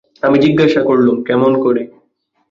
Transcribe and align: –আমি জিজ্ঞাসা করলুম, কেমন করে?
–আমি 0.23 0.37
জিজ্ঞাসা 0.39 0.81
করলুম, 0.83 1.17
কেমন 1.23 1.51
করে? 1.63 1.81